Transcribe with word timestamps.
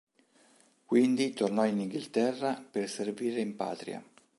Quindi 0.83 1.31
tornò 1.33 1.63
in 1.67 1.79
Inghilterra 1.79 2.53
per 2.55 2.89
servire 2.89 3.39
in 3.39 3.55
patria. 3.55 4.03